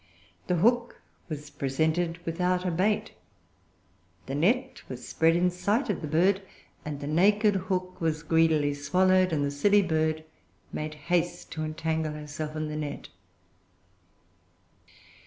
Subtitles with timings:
[0.47, 0.99] The hook
[1.29, 3.11] was presented without a bait;
[4.25, 6.41] the net was spread in sight of the bird;
[6.83, 10.23] and the naked hook was greedily swallowed; and the silly bird
[10.73, 13.09] made haste to entangle herself in the net.